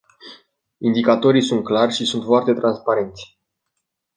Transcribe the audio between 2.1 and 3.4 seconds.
foarte transparenți.